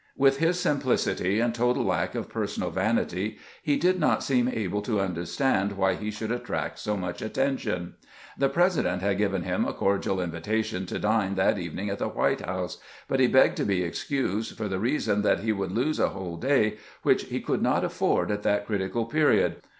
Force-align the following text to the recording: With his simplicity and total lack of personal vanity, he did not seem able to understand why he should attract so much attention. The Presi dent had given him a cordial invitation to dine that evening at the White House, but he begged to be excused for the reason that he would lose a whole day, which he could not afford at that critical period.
With 0.17 0.39
his 0.39 0.59
simplicity 0.59 1.39
and 1.39 1.53
total 1.53 1.83
lack 1.83 2.15
of 2.15 2.27
personal 2.27 2.71
vanity, 2.71 3.37
he 3.61 3.77
did 3.77 3.99
not 3.99 4.23
seem 4.23 4.47
able 4.47 4.81
to 4.81 4.99
understand 4.99 5.73
why 5.73 5.93
he 5.93 6.09
should 6.09 6.31
attract 6.31 6.79
so 6.79 6.97
much 6.97 7.21
attention. 7.21 7.93
The 8.35 8.49
Presi 8.49 8.81
dent 8.81 9.03
had 9.03 9.19
given 9.19 9.43
him 9.43 9.63
a 9.63 9.73
cordial 9.73 10.19
invitation 10.19 10.87
to 10.87 10.97
dine 10.97 11.35
that 11.35 11.59
evening 11.59 11.91
at 11.91 11.99
the 11.99 12.07
White 12.07 12.41
House, 12.41 12.79
but 13.07 13.19
he 13.19 13.27
begged 13.27 13.57
to 13.57 13.63
be 13.63 13.83
excused 13.83 14.57
for 14.57 14.67
the 14.67 14.79
reason 14.79 15.21
that 15.21 15.41
he 15.41 15.51
would 15.51 15.71
lose 15.71 15.99
a 15.99 16.09
whole 16.09 16.37
day, 16.37 16.77
which 17.03 17.25
he 17.25 17.39
could 17.39 17.61
not 17.61 17.83
afford 17.85 18.31
at 18.31 18.41
that 18.41 18.65
critical 18.65 19.05
period. 19.05 19.57